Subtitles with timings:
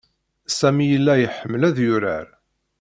[0.57, 2.27] Sami yella iḥemmel ad yurar.